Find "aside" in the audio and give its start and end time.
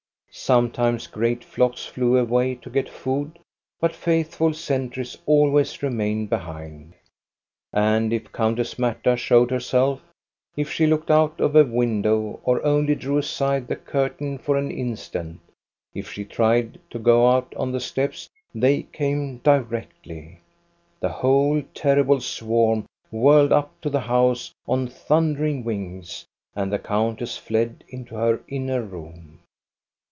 13.17-13.67